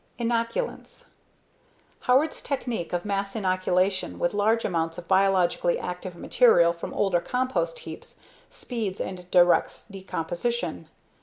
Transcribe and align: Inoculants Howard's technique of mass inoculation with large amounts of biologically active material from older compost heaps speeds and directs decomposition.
Inoculants 0.17 1.05
Howard's 1.99 2.41
technique 2.41 2.91
of 2.91 3.05
mass 3.05 3.35
inoculation 3.35 4.17
with 4.17 4.33
large 4.33 4.65
amounts 4.65 4.97
of 4.97 5.07
biologically 5.07 5.77
active 5.77 6.15
material 6.15 6.73
from 6.73 6.91
older 6.95 7.19
compost 7.21 7.77
heaps 7.77 8.19
speeds 8.49 8.99
and 8.99 9.29
directs 9.29 9.85
decomposition. 9.85 10.89